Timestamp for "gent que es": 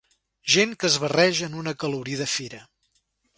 0.53-0.95